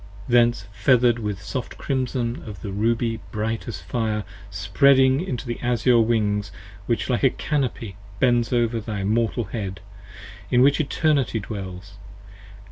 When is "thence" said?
0.27-0.65